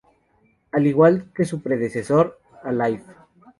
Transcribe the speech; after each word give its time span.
Al 0.71 0.87
igual 0.87 1.29
que 1.31 1.45
su 1.45 1.61
predecesor 1.61 2.39
"Alive! 2.63 3.03